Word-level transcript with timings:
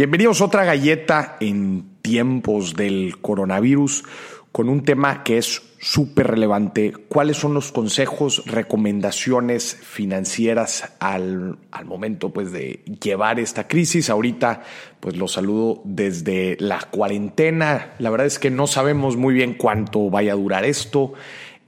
Bienvenidos 0.00 0.40
a 0.40 0.46
otra 0.46 0.64
galleta 0.64 1.36
en 1.40 1.84
tiempos 2.00 2.74
del 2.74 3.18
coronavirus 3.20 4.02
con 4.50 4.70
un 4.70 4.82
tema 4.82 5.22
que 5.22 5.36
es 5.36 5.60
súper 5.78 6.28
relevante. 6.28 6.94
¿Cuáles 7.10 7.36
son 7.36 7.52
los 7.52 7.70
consejos, 7.70 8.42
recomendaciones 8.46 9.76
financieras 9.76 10.94
al, 11.00 11.58
al, 11.70 11.84
momento 11.84 12.32
pues, 12.32 12.50
de 12.50 12.82
llevar 13.02 13.38
esta 13.40 13.68
crisis? 13.68 14.08
Ahorita 14.08 14.62
pues 15.00 15.18
los 15.18 15.32
saludo 15.32 15.82
desde 15.84 16.56
la 16.60 16.80
cuarentena. 16.80 17.92
La 17.98 18.08
verdad 18.08 18.26
es 18.26 18.38
que 18.38 18.50
no 18.50 18.66
sabemos 18.66 19.18
muy 19.18 19.34
bien 19.34 19.52
cuánto 19.52 20.08
vaya 20.08 20.32
a 20.32 20.36
durar 20.36 20.64
esto. 20.64 21.12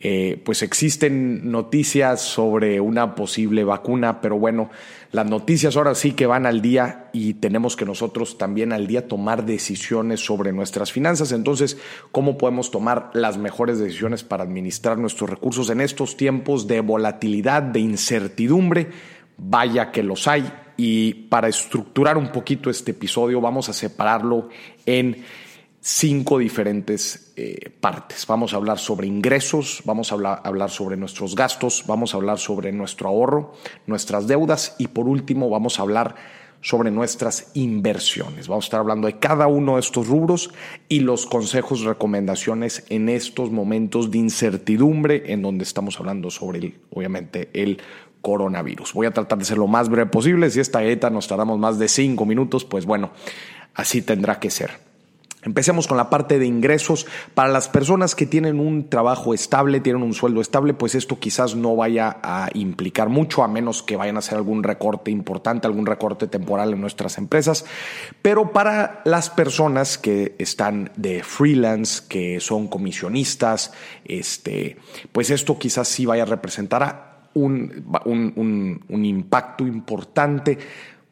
Eh, 0.04 0.42
pues 0.44 0.62
existen 0.62 1.52
noticias 1.52 2.20
sobre 2.22 2.80
una 2.80 3.14
posible 3.14 3.62
vacuna, 3.62 4.20
pero 4.20 4.36
bueno, 4.36 4.68
las 5.12 5.26
noticias 5.26 5.76
ahora 5.76 5.94
sí 5.94 6.12
que 6.12 6.26
van 6.26 6.46
al 6.46 6.62
día 6.62 7.10
y 7.12 7.34
tenemos 7.34 7.76
que 7.76 7.84
nosotros 7.84 8.38
también 8.38 8.72
al 8.72 8.86
día 8.86 9.08
tomar 9.08 9.44
decisiones 9.44 10.24
sobre 10.24 10.52
nuestras 10.52 10.90
finanzas. 10.90 11.32
Entonces, 11.32 11.76
¿cómo 12.12 12.38
podemos 12.38 12.70
tomar 12.70 13.10
las 13.12 13.36
mejores 13.36 13.78
decisiones 13.78 14.24
para 14.24 14.44
administrar 14.44 14.96
nuestros 14.96 15.28
recursos 15.28 15.68
en 15.68 15.82
estos 15.82 16.16
tiempos 16.16 16.66
de 16.66 16.80
volatilidad, 16.80 17.62
de 17.62 17.80
incertidumbre? 17.80 18.88
Vaya 19.36 19.92
que 19.92 20.02
los 20.02 20.26
hay. 20.26 20.50
Y 20.78 21.12
para 21.28 21.48
estructurar 21.48 22.16
un 22.16 22.32
poquito 22.32 22.70
este 22.70 22.92
episodio, 22.92 23.42
vamos 23.42 23.68
a 23.68 23.74
separarlo 23.74 24.48
en 24.86 25.22
cinco 25.84 26.38
diferentes 26.38 27.32
eh, 27.34 27.70
partes. 27.80 28.24
Vamos 28.28 28.54
a 28.54 28.56
hablar 28.56 28.78
sobre 28.78 29.08
ingresos, 29.08 29.82
vamos 29.84 30.12
a 30.12 30.14
hablar, 30.14 30.40
hablar, 30.44 30.70
sobre 30.70 30.96
nuestros 30.96 31.34
gastos, 31.34 31.82
vamos 31.88 32.14
a 32.14 32.18
hablar 32.18 32.38
sobre 32.38 32.70
nuestro 32.70 33.08
ahorro, 33.08 33.54
nuestras 33.88 34.28
deudas 34.28 34.76
y 34.78 34.86
por 34.86 35.08
último 35.08 35.50
vamos 35.50 35.78
a 35.80 35.82
hablar 35.82 36.14
sobre 36.60 36.92
nuestras 36.92 37.50
inversiones. 37.54 38.46
Vamos 38.46 38.66
a 38.66 38.68
estar 38.68 38.80
hablando 38.80 39.08
de 39.08 39.18
cada 39.18 39.48
uno 39.48 39.74
de 39.74 39.80
estos 39.80 40.06
rubros 40.06 40.50
y 40.88 41.00
los 41.00 41.26
consejos, 41.26 41.80
recomendaciones 41.80 42.84
en 42.88 43.08
estos 43.08 43.50
momentos 43.50 44.12
de 44.12 44.18
incertidumbre 44.18 45.32
en 45.32 45.42
donde 45.42 45.64
estamos 45.64 45.98
hablando 45.98 46.30
sobre, 46.30 46.60
el, 46.60 46.74
obviamente, 46.92 47.50
el 47.54 47.82
coronavirus. 48.20 48.92
Voy 48.92 49.08
a 49.08 49.10
tratar 49.10 49.38
de 49.38 49.44
ser 49.44 49.58
lo 49.58 49.66
más 49.66 49.88
breve 49.88 50.08
posible. 50.08 50.48
Si 50.48 50.60
esta 50.60 50.78
dieta 50.78 51.10
nos 51.10 51.26
tardamos 51.26 51.58
más 51.58 51.80
de 51.80 51.88
cinco 51.88 52.24
minutos, 52.24 52.64
pues 52.64 52.86
bueno, 52.86 53.10
así 53.74 54.00
tendrá 54.00 54.38
que 54.38 54.50
ser. 54.50 54.91
Empecemos 55.44 55.88
con 55.88 55.96
la 55.96 56.08
parte 56.08 56.38
de 56.38 56.46
ingresos. 56.46 57.06
Para 57.34 57.48
las 57.48 57.68
personas 57.68 58.14
que 58.14 58.26
tienen 58.26 58.60
un 58.60 58.88
trabajo 58.88 59.34
estable, 59.34 59.80
tienen 59.80 60.02
un 60.02 60.14
sueldo 60.14 60.40
estable, 60.40 60.72
pues 60.72 60.94
esto 60.94 61.18
quizás 61.18 61.56
no 61.56 61.74
vaya 61.74 62.18
a 62.22 62.48
implicar 62.54 63.08
mucho, 63.08 63.42
a 63.42 63.48
menos 63.48 63.82
que 63.82 63.96
vayan 63.96 64.16
a 64.16 64.20
hacer 64.20 64.36
algún 64.38 64.62
recorte 64.62 65.10
importante, 65.10 65.66
algún 65.66 65.86
recorte 65.86 66.28
temporal 66.28 66.72
en 66.72 66.80
nuestras 66.80 67.18
empresas. 67.18 67.64
Pero 68.22 68.52
para 68.52 69.02
las 69.04 69.30
personas 69.30 69.98
que 69.98 70.36
están 70.38 70.92
de 70.96 71.24
freelance, 71.24 72.04
que 72.08 72.38
son 72.38 72.68
comisionistas, 72.68 73.72
este, 74.04 74.76
pues 75.10 75.30
esto 75.30 75.58
quizás 75.58 75.88
sí 75.88 76.06
vaya 76.06 76.22
a 76.22 76.26
representar 76.26 77.12
un, 77.34 78.84
impacto 78.88 79.66
importante 79.66 80.58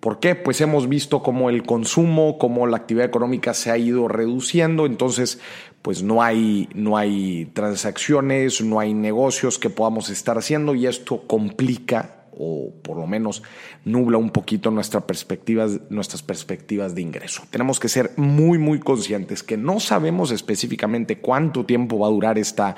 ¿Por 0.00 0.18
qué? 0.18 0.34
Pues 0.34 0.62
hemos 0.62 0.88
visto 0.88 1.22
cómo 1.22 1.50
el 1.50 1.62
consumo, 1.62 2.38
cómo 2.38 2.66
la 2.66 2.78
actividad 2.78 3.06
económica 3.06 3.52
se 3.52 3.70
ha 3.70 3.76
ido 3.76 4.08
reduciendo, 4.08 4.86
entonces 4.86 5.40
pues 5.82 6.02
no 6.02 6.22
hay, 6.22 6.68
no 6.74 6.96
hay 6.96 7.50
transacciones, 7.52 8.62
no 8.62 8.80
hay 8.80 8.94
negocios 8.94 9.58
que 9.58 9.68
podamos 9.68 10.08
estar 10.08 10.38
haciendo 10.38 10.74
y 10.74 10.86
esto 10.86 11.26
complica 11.26 12.19
o 12.40 12.72
por 12.82 12.96
lo 12.96 13.06
menos 13.06 13.42
nubla 13.84 14.16
un 14.16 14.30
poquito 14.30 14.70
nuestras 14.70 15.04
perspectivas, 15.04 15.78
nuestras 15.90 16.22
perspectivas 16.22 16.94
de 16.94 17.02
ingreso. 17.02 17.42
Tenemos 17.50 17.78
que 17.78 17.88
ser 17.88 18.12
muy, 18.16 18.58
muy 18.58 18.80
conscientes 18.80 19.42
que 19.42 19.58
no 19.58 19.78
sabemos 19.78 20.30
específicamente 20.30 21.18
cuánto 21.18 21.66
tiempo 21.66 21.98
va 21.98 22.06
a 22.06 22.10
durar 22.10 22.38
esta, 22.38 22.76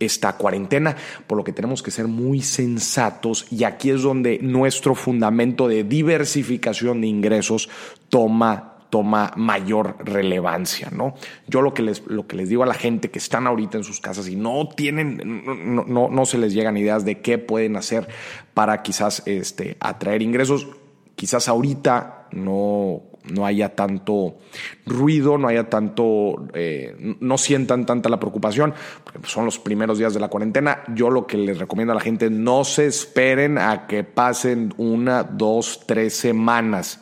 esta 0.00 0.36
cuarentena, 0.36 0.96
por 1.26 1.38
lo 1.38 1.44
que 1.44 1.52
tenemos 1.52 1.82
que 1.82 1.92
ser 1.92 2.08
muy 2.08 2.40
sensatos 2.42 3.46
y 3.50 3.64
aquí 3.64 3.90
es 3.90 4.02
donde 4.02 4.38
nuestro 4.42 4.94
fundamento 4.94 5.68
de 5.68 5.84
diversificación 5.84 7.00
de 7.00 7.06
ingresos 7.06 7.68
toma 8.08 8.73
toma 8.94 9.32
mayor 9.34 9.96
relevancia, 10.04 10.88
¿no? 10.92 11.16
Yo 11.48 11.62
lo 11.62 11.74
que 11.74 11.82
les, 11.82 12.06
lo 12.06 12.28
que 12.28 12.36
les 12.36 12.48
digo 12.48 12.62
a 12.62 12.66
la 12.66 12.74
gente 12.74 13.10
que 13.10 13.18
están 13.18 13.48
ahorita 13.48 13.76
en 13.76 13.82
sus 13.82 13.98
casas 13.98 14.28
y 14.28 14.36
no 14.36 14.68
tienen, 14.68 15.42
no, 15.88 16.08
no, 16.08 16.26
se 16.26 16.38
les 16.38 16.54
llegan 16.54 16.76
ideas 16.76 17.04
de 17.04 17.20
qué 17.20 17.38
pueden 17.38 17.74
hacer 17.74 18.06
para 18.54 18.82
quizás 18.82 19.24
este, 19.26 19.76
atraer 19.80 20.22
ingresos, 20.22 20.68
quizás 21.16 21.48
ahorita 21.48 22.28
no 22.30 23.02
no 23.24 23.46
haya 23.46 23.74
tanto 23.74 24.36
ruido, 24.84 25.38
no 25.38 25.48
haya 25.48 25.70
tanto, 25.70 26.46
eh, 26.52 27.16
no 27.20 27.38
sientan 27.38 27.86
tanta 27.86 28.10
la 28.10 28.20
preocupación, 28.20 28.74
porque 29.02 29.26
son 29.26 29.46
los 29.46 29.58
primeros 29.58 29.98
días 29.98 30.14
de 30.14 30.20
la 30.20 30.28
cuarentena. 30.28 30.84
Yo 30.94 31.08
lo 31.08 31.26
que 31.26 31.38
les 31.38 31.58
recomiendo 31.58 31.92
a 31.92 31.94
la 31.96 32.02
gente, 32.02 32.28
no 32.28 32.64
se 32.64 32.86
esperen 32.86 33.56
a 33.56 33.86
que 33.86 34.04
pasen 34.04 34.74
una, 34.76 35.22
dos, 35.22 35.84
tres 35.86 36.14
semanas. 36.14 37.00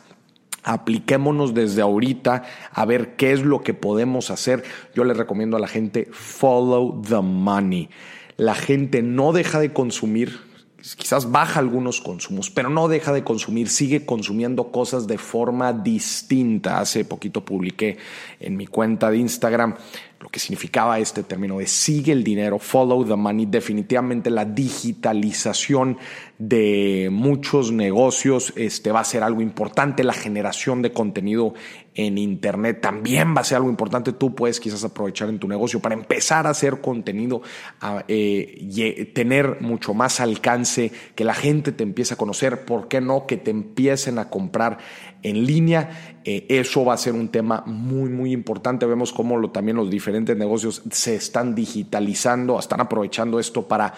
Apliquémonos 0.63 1.53
desde 1.53 1.81
ahorita 1.81 2.43
a 2.71 2.85
ver 2.85 3.15
qué 3.15 3.33
es 3.33 3.41
lo 3.41 3.61
que 3.61 3.73
podemos 3.73 4.31
hacer. 4.31 4.63
Yo 4.95 5.03
les 5.03 5.17
recomiendo 5.17 5.57
a 5.57 5.59
la 5.59 5.67
gente 5.67 6.07
follow 6.11 7.01
the 7.01 7.21
money. 7.21 7.89
La 8.37 8.55
gente 8.55 9.01
no 9.01 9.33
deja 9.33 9.59
de 9.59 9.73
consumir 9.73 10.53
quizás 10.97 11.31
baja 11.31 11.61
algunos 11.61 12.01
consumos, 12.01 12.49
pero 12.49 12.69
no 12.69 12.89
deja 12.89 13.13
de 13.13 13.23
consumir, 13.23 13.69
sigue 13.69 14.05
consumiendo 14.05 14.71
cosas 14.71 15.07
de 15.07 15.17
forma 15.17 15.71
distinta. 15.71 16.79
Hace 16.79 17.05
poquito 17.05 17.45
publiqué 17.45 17.97
en 18.39 18.57
mi 18.57 18.67
cuenta 18.67 19.09
de 19.09 19.17
Instagram 19.17 19.75
lo 20.23 20.29
que 20.29 20.39
significaba 20.39 20.99
este 20.99 21.23
término 21.23 21.57
de 21.57 21.67
sigue 21.67 22.13
el 22.13 22.23
dinero, 22.23 22.57
follow 22.57 23.03
the 23.05 23.15
money. 23.17 23.45
Definitivamente 23.45 24.29
la 24.29 24.45
digitalización 24.45 25.97
de 26.39 27.09
muchos 27.11 27.73
negocios 27.73 28.53
este, 28.55 28.93
va 28.93 29.01
a 29.01 29.03
ser 29.03 29.21
algo 29.21 29.41
importante. 29.41 30.03
La 30.05 30.13
generación 30.13 30.81
de 30.81 30.93
contenido 30.93 31.53
en 31.95 32.17
Internet 32.17 32.79
también 32.81 33.35
va 33.35 33.41
a 33.41 33.43
ser 33.43 33.57
algo 33.57 33.69
importante. 33.69 34.13
Tú 34.13 34.33
puedes 34.33 34.59
quizás 34.59 34.83
aprovechar 34.83 35.27
en 35.29 35.39
tu 35.39 35.47
negocio 35.47 35.79
para 35.79 35.93
empezar 35.93 36.47
a 36.47 36.51
hacer 36.51 36.79
contenido, 36.79 37.41
a, 37.81 38.05
eh, 38.07 39.11
tener 39.13 39.59
mucho 39.59 39.93
más 39.93 40.21
alcance, 40.21 40.91
que 41.15 41.23
la 41.23 41.33
gente 41.33 41.73
te 41.73 41.83
empiece 41.83 42.13
a 42.13 42.17
conocer. 42.17 42.65
¿Por 42.65 42.87
qué 42.87 43.01
no? 43.01 43.27
Que 43.27 43.37
te 43.37 43.51
empiecen 43.51 44.19
a 44.19 44.29
comprar 44.29 44.77
en 45.21 45.45
línea. 45.45 46.19
Eh, 46.25 46.45
eso 46.49 46.85
va 46.85 46.93
a 46.93 46.97
ser 46.97 47.13
un 47.13 47.29
tema 47.29 47.63
muy, 47.65 48.09
muy 48.09 48.31
importante. 48.31 48.85
Vemos 48.85 49.11
cómo 49.13 49.37
lo, 49.37 49.51
también 49.51 49.77
los 49.77 49.89
diferentes 49.89 50.12
negocios 50.21 50.81
se 50.91 51.15
están 51.15 51.55
digitalizando, 51.55 52.59
están 52.59 52.81
aprovechando 52.81 53.39
esto 53.39 53.67
para 53.67 53.93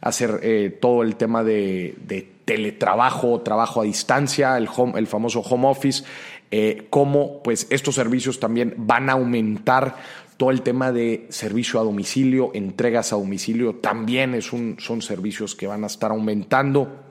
hacer 0.00 0.40
eh, 0.42 0.78
todo 0.80 1.02
el 1.02 1.16
tema 1.16 1.44
de, 1.44 1.96
teletrabajo, 2.44 3.40
trabajo 3.42 3.80
a 3.80 3.84
distancia, 3.84 4.56
el, 4.56 4.68
home, 4.74 4.98
el 4.98 5.06
famoso 5.06 5.40
home 5.40 5.68
office, 5.68 6.04
eh, 6.50 6.86
cómo 6.90 7.42
pues 7.42 7.68
estos 7.70 7.94
servicios 7.94 8.40
también 8.40 8.74
van 8.76 9.08
a 9.08 9.12
aumentar 9.12 9.96
todo 10.36 10.50
el 10.50 10.62
tema 10.62 10.90
de 10.90 11.26
servicio 11.28 11.78
a 11.78 11.84
domicilio, 11.84 12.50
entregas 12.54 13.12
a 13.12 13.16
domicilio, 13.16 13.74
también 13.74 14.34
es 14.34 14.52
un, 14.52 14.76
son 14.80 15.02
servicios 15.02 15.54
que 15.54 15.66
van 15.66 15.84
a 15.84 15.86
estar 15.86 16.10
aumentando. 16.10 17.04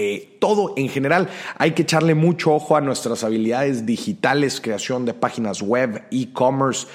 Eh, 0.00 0.36
todo 0.38 0.74
en 0.76 0.88
general. 0.88 1.28
Hay 1.56 1.72
que 1.72 1.82
echarle 1.82 2.14
mucho 2.14 2.54
ojo 2.54 2.76
a 2.76 2.80
nuestras 2.80 3.24
habilidades 3.24 3.84
digitales, 3.84 4.60
creación 4.60 5.04
de 5.04 5.12
páginas 5.12 5.60
web, 5.60 6.04
e-commerce, 6.12 6.86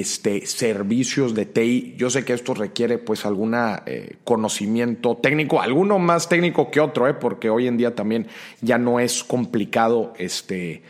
este, 0.00 0.44
servicios 0.46 1.34
de 1.34 1.46
TI. 1.46 1.94
Yo 1.96 2.10
sé 2.10 2.24
que 2.24 2.32
esto 2.32 2.52
requiere 2.52 2.98
pues 2.98 3.24
algún 3.24 3.54
eh, 3.54 4.16
conocimiento 4.24 5.16
técnico, 5.16 5.60
alguno 5.60 6.00
más 6.00 6.28
técnico 6.28 6.70
que 6.70 6.80
otro, 6.80 7.06
eh, 7.06 7.14
porque 7.14 7.48
hoy 7.48 7.68
en 7.68 7.76
día 7.76 7.94
también 7.94 8.26
ya 8.60 8.76
no 8.76 8.98
es 8.98 9.22
complicado 9.22 10.12
este, 10.18 10.82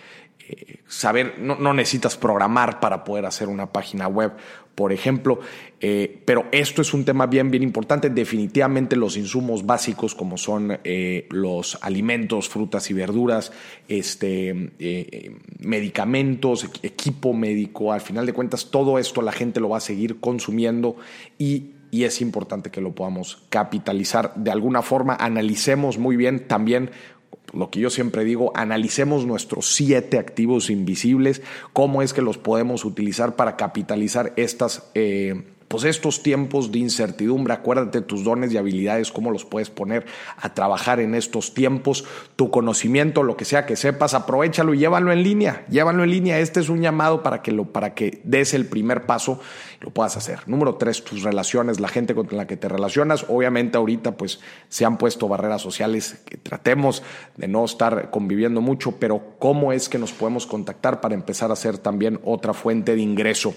saber, 0.86 1.38
no, 1.38 1.74
necesitas 1.74 2.16
programar 2.16 2.80
para 2.80 3.04
poder 3.04 3.26
hacer 3.26 3.48
una 3.48 3.72
página 3.72 4.08
web 4.08 4.32
por 4.74 4.92
ejemplo. 4.92 5.38
Eh, 5.80 6.22
pero 6.24 6.46
esto 6.50 6.82
es 6.82 6.92
un 6.94 7.04
tema 7.04 7.26
bien, 7.26 7.50
bien 7.50 7.62
importante. 7.62 8.10
Definitivamente 8.10 8.96
los 8.96 9.16
insumos 9.16 9.64
básicos 9.64 10.14
como 10.14 10.36
son 10.36 10.80
eh, 10.82 11.26
los 11.30 11.78
alimentos, 11.80 12.48
frutas 12.48 12.90
y 12.90 12.94
verduras, 12.94 13.52
este, 13.86 14.72
eh, 14.78 15.36
medicamentos, 15.60 16.68
equipo 16.82 17.32
médico, 17.32 17.92
al 17.92 18.00
final 18.00 18.26
de 18.26 18.32
cuentas 18.32 18.70
todo 18.70 18.98
esto 18.98 19.22
la 19.22 19.32
gente 19.32 19.60
lo 19.60 19.68
va 19.68 19.78
a 19.78 19.80
seguir 19.80 20.18
consumiendo 20.20 20.96
y 21.38 21.70
y 21.94 22.02
es 22.02 22.20
importante 22.20 22.72
que 22.72 22.80
lo 22.80 22.92
podamos 22.92 23.44
capitalizar 23.50 24.34
de 24.34 24.50
alguna 24.50 24.82
forma. 24.82 25.14
Analicemos 25.14 25.96
muy 25.96 26.16
bien 26.16 26.48
también 26.48 26.90
lo 27.52 27.70
que 27.70 27.80
yo 27.80 27.90
siempre 27.90 28.24
digo, 28.24 28.52
analicemos 28.54 29.26
nuestros 29.26 29.74
siete 29.74 30.18
activos 30.18 30.70
invisibles, 30.70 31.42
cómo 31.72 32.02
es 32.02 32.12
que 32.12 32.22
los 32.22 32.38
podemos 32.38 32.84
utilizar 32.84 33.36
para 33.36 33.56
capitalizar 33.56 34.32
estas, 34.36 34.90
eh, 34.94 35.44
pues 35.68 35.84
estos 35.84 36.22
tiempos 36.22 36.72
de 36.72 36.78
incertidumbre, 36.78 37.54
acuérdate 37.54 38.00
tus 38.00 38.24
dones 38.24 38.52
y 38.52 38.56
habilidades, 38.56 39.10
cómo 39.10 39.30
los 39.30 39.44
puedes 39.44 39.70
poner 39.70 40.06
a 40.36 40.54
trabajar 40.54 41.00
en 41.00 41.14
estos 41.14 41.54
tiempos, 41.54 42.04
tu 42.36 42.50
conocimiento, 42.50 43.22
lo 43.22 43.36
que 43.36 43.44
sea 43.44 43.66
que 43.66 43.76
sepas, 43.76 44.14
aprovechalo 44.14 44.74
y 44.74 44.78
llévalo 44.78 45.12
en 45.12 45.22
línea, 45.22 45.64
llévalo 45.68 46.04
en 46.04 46.10
línea. 46.10 46.38
Este 46.38 46.60
es 46.60 46.68
un 46.68 46.80
llamado 46.80 47.22
para 47.22 47.42
que, 47.42 47.52
lo, 47.52 47.64
para 47.72 47.94
que 47.94 48.20
des 48.24 48.54
el 48.54 48.66
primer 48.66 49.06
paso 49.06 49.40
y 49.80 49.84
lo 49.84 49.90
puedas 49.90 50.16
hacer. 50.16 50.40
Número 50.46 50.76
tres, 50.76 51.02
tus 51.04 51.22
relaciones, 51.22 51.80
la 51.80 51.88
gente 51.88 52.14
con 52.14 52.28
la 52.30 52.46
que 52.46 52.56
te 52.56 52.68
relacionas. 52.68 53.26
Obviamente 53.28 53.78
ahorita 53.78 54.16
pues 54.16 54.40
se 54.68 54.84
han 54.84 54.98
puesto 54.98 55.28
barreras 55.28 55.62
sociales 55.62 56.22
que 56.24 56.36
tratemos 56.36 57.02
de 57.36 57.48
no 57.48 57.64
estar 57.64 58.10
conviviendo 58.10 58.60
mucho, 58.60 58.92
pero 58.98 59.34
cómo 59.38 59.72
es 59.72 59.88
que 59.88 59.98
nos 59.98 60.12
podemos 60.12 60.46
contactar 60.46 61.00
para 61.00 61.14
empezar 61.14 61.50
a 61.50 61.56
ser 61.56 61.78
también 61.78 62.20
otra 62.24 62.52
fuente 62.54 62.94
de 62.94 63.00
ingreso. 63.00 63.54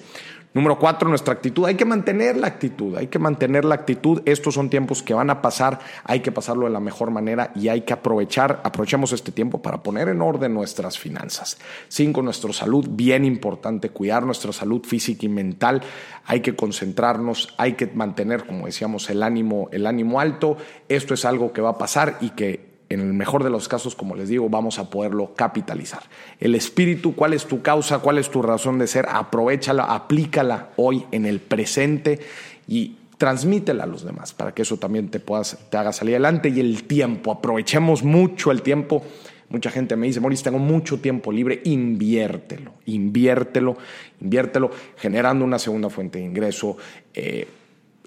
Número 0.57 0.79
cuatro, 0.79 1.07
nuestra 1.07 1.35
actitud. 1.35 1.67
Hay 1.67 1.75
que 1.75 1.85
mantener 1.85 2.35
la 2.35 2.47
actitud, 2.47 2.95
hay 2.97 3.05
que 3.05 3.19
mantener 3.19 3.63
la 3.63 3.75
actitud. 3.75 4.23
Estos 4.25 4.55
son 4.55 4.71
tiempos 4.71 5.03
que 5.03 5.13
van 5.13 5.29
a 5.29 5.39
pasar, 5.39 5.77
hay 6.03 6.21
que 6.21 6.31
pasarlo 6.31 6.65
de 6.65 6.71
la 6.71 6.79
mejor 6.79 7.11
manera 7.11 7.51
y 7.53 7.67
hay 7.67 7.81
que 7.81 7.93
aprovechar, 7.93 8.61
aprovechemos 8.63 9.11
este 9.13 9.31
tiempo 9.31 9.61
para 9.61 9.83
poner 9.83 10.09
en 10.09 10.19
orden 10.19 10.55
nuestras 10.55 10.97
finanzas. 10.97 11.59
Cinco, 11.89 12.23
nuestra 12.23 12.51
salud, 12.53 12.87
bien 12.89 13.23
importante, 13.23 13.91
cuidar 13.91 14.25
nuestra 14.25 14.51
salud 14.51 14.83
física 14.83 15.27
y 15.27 15.29
mental. 15.29 15.83
Hay 16.25 16.39
que 16.39 16.55
concentrarnos, 16.55 17.53
hay 17.59 17.73
que 17.73 17.85
mantener, 17.85 18.47
como 18.47 18.65
decíamos, 18.65 19.11
el 19.11 19.21
ánimo, 19.21 19.69
el 19.71 19.85
ánimo 19.85 20.19
alto. 20.19 20.57
Esto 20.89 21.13
es 21.13 21.23
algo 21.23 21.53
que 21.53 21.61
va 21.61 21.69
a 21.69 21.77
pasar 21.77 22.17
y 22.19 22.31
que 22.31 22.66
en 22.89 23.01
el 23.01 23.13
mejor 23.13 23.43
de 23.43 23.49
los 23.49 23.67
casos, 23.67 23.95
como 23.95 24.15
les 24.15 24.29
digo, 24.29 24.49
vamos 24.49 24.79
a 24.79 24.89
poderlo 24.89 25.33
capitalizar. 25.35 26.03
El 26.39 26.55
espíritu, 26.55 27.15
¿cuál 27.15 27.33
es 27.33 27.45
tu 27.45 27.61
causa? 27.61 27.99
¿Cuál 27.99 28.17
es 28.17 28.29
tu 28.29 28.41
razón 28.41 28.79
de 28.79 28.87
ser? 28.87 29.07
Aprovechala, 29.09 29.83
aplícala 29.83 30.69
hoy 30.77 31.05
en 31.11 31.25
el 31.25 31.39
presente 31.39 32.19
y 32.67 32.95
transmítela 33.17 33.83
a 33.83 33.87
los 33.87 34.05
demás 34.05 34.33
para 34.33 34.53
que 34.53 34.61
eso 34.61 34.77
también 34.77 35.09
te, 35.09 35.19
puedas, 35.19 35.57
te 35.69 35.77
haga 35.77 35.91
salir 35.91 36.15
adelante. 36.15 36.49
Y 36.49 36.59
el 36.59 36.83
tiempo, 36.83 37.31
aprovechemos 37.31 38.03
mucho 38.03 38.51
el 38.51 38.61
tiempo. 38.61 39.03
Mucha 39.49 39.69
gente 39.69 39.95
me 39.95 40.07
dice, 40.07 40.19
Moris, 40.19 40.43
tengo 40.43 40.59
mucho 40.59 40.99
tiempo 40.99 41.31
libre, 41.31 41.61
inviértelo, 41.65 42.73
inviértelo, 42.85 43.77
inviértelo, 44.21 44.71
generando 44.97 45.45
una 45.45 45.57
segunda 45.57 45.89
fuente 45.89 46.19
de 46.19 46.25
ingreso, 46.25 46.77
eh, 47.13 47.47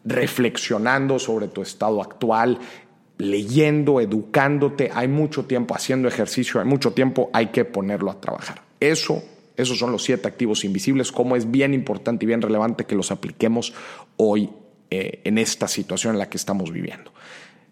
reflexionando 0.04 1.18
sobre 1.18 1.48
tu 1.48 1.62
estado 1.62 2.02
actual, 2.02 2.58
leyendo, 3.20 4.00
educándote, 4.00 4.90
hay 4.92 5.08
mucho 5.08 5.44
tiempo 5.44 5.74
haciendo 5.74 6.08
ejercicio, 6.08 6.60
hay 6.60 6.66
mucho 6.66 6.92
tiempo, 6.92 7.30
hay 7.32 7.48
que 7.48 7.64
ponerlo 7.64 8.10
a 8.10 8.20
trabajar. 8.20 8.62
Eso, 8.80 9.22
esos 9.56 9.78
son 9.78 9.92
los 9.92 10.02
siete 10.02 10.26
activos 10.26 10.64
invisibles, 10.64 11.12
como 11.12 11.36
es 11.36 11.50
bien 11.50 11.74
importante 11.74 12.24
y 12.24 12.26
bien 12.26 12.42
relevante 12.42 12.86
que 12.86 12.94
los 12.94 13.10
apliquemos 13.10 13.74
hoy 14.16 14.50
eh, 14.90 15.20
en 15.24 15.38
esta 15.38 15.68
situación 15.68 16.14
en 16.14 16.18
la 16.18 16.28
que 16.28 16.36
estamos 16.36 16.72
viviendo. 16.72 17.12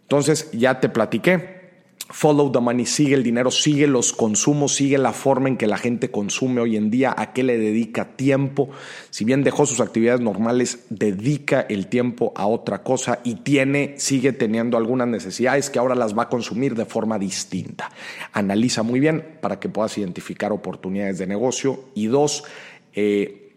Entonces, 0.02 0.50
ya 0.52 0.80
te 0.80 0.88
platiqué, 0.88 1.57
Follow 2.10 2.50
the 2.50 2.60
money, 2.60 2.86
sigue 2.86 3.14
el 3.14 3.22
dinero, 3.22 3.50
sigue 3.50 3.86
los 3.86 4.14
consumos, 4.14 4.74
sigue 4.74 4.96
la 4.96 5.12
forma 5.12 5.48
en 5.48 5.58
que 5.58 5.66
la 5.66 5.76
gente 5.76 6.10
consume 6.10 6.62
hoy 6.62 6.76
en 6.76 6.90
día, 6.90 7.14
a 7.14 7.34
qué 7.34 7.42
le 7.42 7.58
dedica 7.58 8.16
tiempo. 8.16 8.70
Si 9.10 9.26
bien 9.26 9.44
dejó 9.44 9.66
sus 9.66 9.80
actividades 9.80 10.22
normales, 10.22 10.86
dedica 10.88 11.66
el 11.68 11.88
tiempo 11.88 12.32
a 12.34 12.46
otra 12.46 12.82
cosa 12.82 13.20
y 13.24 13.36
tiene, 13.36 13.94
sigue 13.98 14.32
teniendo 14.32 14.78
algunas 14.78 15.06
necesidades 15.06 15.68
que 15.68 15.78
ahora 15.78 15.94
las 15.94 16.16
va 16.16 16.24
a 16.24 16.28
consumir 16.30 16.74
de 16.74 16.86
forma 16.86 17.18
distinta. 17.18 17.90
Analiza 18.32 18.82
muy 18.82 19.00
bien 19.00 19.38
para 19.42 19.60
que 19.60 19.68
puedas 19.68 19.98
identificar 19.98 20.50
oportunidades 20.50 21.18
de 21.18 21.26
negocio. 21.26 21.84
Y 21.94 22.06
dos, 22.06 22.44
eh, 22.94 23.47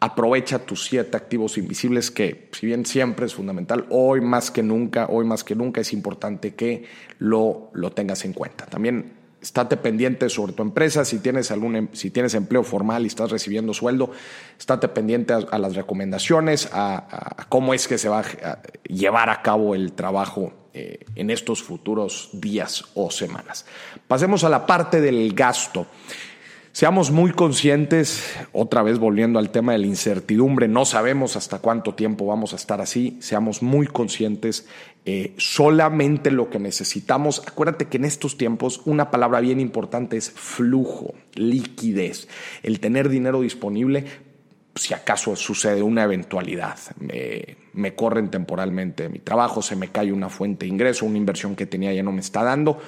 aprovecha 0.00 0.58
tus 0.60 0.84
siete 0.86 1.16
activos 1.16 1.58
invisibles 1.58 2.10
que 2.10 2.48
si 2.52 2.66
bien 2.66 2.86
siempre 2.86 3.26
es 3.26 3.34
fundamental, 3.34 3.86
hoy 3.90 4.20
más 4.20 4.50
que 4.50 4.62
nunca, 4.62 5.06
hoy 5.10 5.26
más 5.26 5.44
que 5.44 5.54
nunca 5.54 5.82
es 5.82 5.92
importante 5.92 6.54
que 6.54 6.84
lo, 7.18 7.70
lo 7.74 7.92
tengas 7.92 8.24
en 8.24 8.32
cuenta. 8.32 8.66
También 8.66 9.20
estate 9.40 9.76
pendiente 9.76 10.28
sobre 10.28 10.52
tu 10.52 10.62
empresa, 10.62 11.04
si 11.04 11.18
tienes, 11.18 11.50
algún, 11.50 11.76
em, 11.76 11.88
si 11.92 12.10
tienes 12.10 12.34
empleo 12.34 12.62
formal 12.62 13.04
y 13.04 13.06
estás 13.06 13.30
recibiendo 13.30 13.72
sueldo, 13.74 14.10
estate 14.58 14.88
pendiente 14.88 15.32
a, 15.32 15.58
las 15.58 15.74
recomendaciones, 15.74 16.68
a, 16.72 17.46
cómo 17.48 17.74
es 17.74 17.88
que 17.88 17.98
se 17.98 18.08
va 18.08 18.20
a 18.20 18.58
llevar 18.84 19.30
a 19.30 19.42
cabo 19.42 19.74
el 19.74 19.92
trabajo 19.92 20.52
eh, 20.72 21.04
en 21.14 21.30
estos 21.30 21.62
futuros 21.62 22.30
días 22.32 22.84
o 22.94 23.10
semanas. 23.10 23.66
Pasemos 24.06 24.44
a 24.44 24.48
la 24.48 24.66
parte 24.66 25.00
del 25.00 25.32
gasto. 25.34 25.86
Seamos 26.72 27.10
muy 27.10 27.32
conscientes, 27.32 28.32
otra 28.52 28.84
vez 28.84 29.00
volviendo 29.00 29.40
al 29.40 29.50
tema 29.50 29.72
de 29.72 29.78
la 29.78 29.86
incertidumbre, 29.88 30.68
no 30.68 30.84
sabemos 30.84 31.34
hasta 31.34 31.58
cuánto 31.58 31.94
tiempo 31.94 32.26
vamos 32.26 32.52
a 32.52 32.56
estar 32.56 32.80
así, 32.80 33.18
seamos 33.20 33.60
muy 33.60 33.88
conscientes, 33.88 34.68
eh, 35.04 35.34
solamente 35.36 36.30
lo 36.30 36.48
que 36.48 36.60
necesitamos, 36.60 37.42
acuérdate 37.44 37.88
que 37.88 37.96
en 37.96 38.04
estos 38.04 38.38
tiempos 38.38 38.82
una 38.84 39.10
palabra 39.10 39.40
bien 39.40 39.58
importante 39.58 40.16
es 40.16 40.30
flujo, 40.30 41.12
liquidez, 41.34 42.28
el 42.62 42.78
tener 42.78 43.08
dinero 43.08 43.40
disponible 43.40 44.04
si 44.76 44.94
acaso 44.94 45.34
sucede 45.34 45.82
una 45.82 46.04
eventualidad, 46.04 46.78
me, 47.00 47.56
me 47.72 47.96
corren 47.96 48.30
temporalmente 48.30 49.08
mi 49.08 49.18
trabajo, 49.18 49.60
se 49.60 49.74
me 49.74 49.88
cae 49.88 50.12
una 50.12 50.28
fuente 50.28 50.66
de 50.66 50.70
ingreso, 50.70 51.04
una 51.04 51.18
inversión 51.18 51.56
que 51.56 51.66
tenía 51.66 51.92
ya 51.92 52.04
no 52.04 52.12
me 52.12 52.20
está 52.20 52.44
dando 52.44 52.78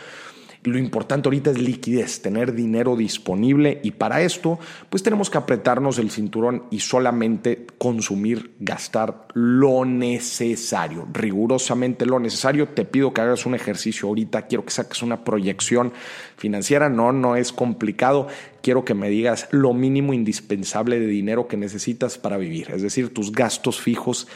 lo 0.64 0.78
importante 0.78 1.28
ahorita 1.28 1.50
es 1.50 1.58
liquidez, 1.58 2.22
tener 2.22 2.54
dinero 2.54 2.96
disponible 2.96 3.80
y 3.82 3.92
para 3.92 4.22
esto 4.22 4.58
pues 4.90 5.02
tenemos 5.02 5.28
que 5.28 5.38
apretarnos 5.38 5.98
el 5.98 6.10
cinturón 6.10 6.64
y 6.70 6.80
solamente 6.80 7.66
consumir, 7.78 8.52
gastar 8.60 9.26
lo 9.34 9.84
necesario, 9.84 11.06
rigurosamente 11.12 12.06
lo 12.06 12.20
necesario. 12.20 12.68
Te 12.68 12.84
pido 12.84 13.12
que 13.12 13.20
hagas 13.20 13.44
un 13.44 13.54
ejercicio 13.54 14.08
ahorita, 14.08 14.42
quiero 14.42 14.64
que 14.64 14.70
saques 14.70 15.02
una 15.02 15.24
proyección 15.24 15.92
financiera, 16.36 16.88
no, 16.88 17.12
no 17.12 17.36
es 17.36 17.52
complicado. 17.52 18.28
Quiero 18.62 18.84
que 18.84 18.94
me 18.94 19.08
digas 19.08 19.48
lo 19.50 19.74
mínimo 19.74 20.12
indispensable 20.12 21.00
de 21.00 21.06
dinero 21.06 21.48
que 21.48 21.56
necesitas 21.56 22.18
para 22.18 22.36
vivir, 22.36 22.70
es 22.70 22.82
decir, 22.82 23.12
tus 23.12 23.32
gastos 23.32 23.80
fijos 23.80 24.28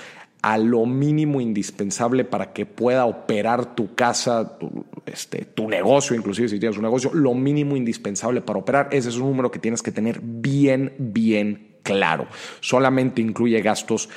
a 0.46 0.58
lo 0.58 0.86
mínimo 0.86 1.40
indispensable 1.40 2.24
para 2.24 2.52
que 2.52 2.66
pueda 2.66 3.04
operar 3.04 3.74
tu 3.74 3.96
casa, 3.96 4.58
tu, 4.58 4.86
este, 5.04 5.44
tu 5.44 5.68
negocio, 5.68 6.14
inclusive 6.14 6.48
si 6.48 6.60
tienes 6.60 6.76
un 6.76 6.84
negocio, 6.84 7.12
lo 7.12 7.34
mínimo 7.34 7.76
indispensable 7.76 8.42
para 8.42 8.60
operar. 8.60 8.88
Ese 8.92 9.08
es 9.08 9.16
un 9.16 9.26
número 9.26 9.50
que 9.50 9.58
tienes 9.58 9.82
que 9.82 9.90
tener 9.90 10.20
bien, 10.22 10.94
bien 10.98 11.78
claro. 11.82 12.28
Solamente 12.60 13.20
incluye 13.20 13.60
gastos 13.60 14.08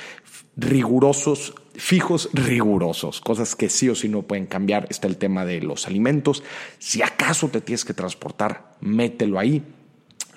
rigurosos, 0.54 1.52
fijos 1.74 2.30
rigurosos, 2.32 3.20
cosas 3.20 3.56
que 3.56 3.68
sí 3.68 3.88
o 3.88 3.96
sí 3.96 4.08
no 4.08 4.22
pueden 4.22 4.46
cambiar. 4.46 4.86
Está 4.88 5.08
el 5.08 5.16
tema 5.16 5.44
de 5.44 5.60
los 5.60 5.88
alimentos. 5.88 6.44
Si 6.78 7.02
acaso 7.02 7.48
te 7.48 7.60
tienes 7.60 7.84
que 7.84 7.92
transportar, 7.92 8.76
mételo 8.80 9.40
ahí 9.40 9.64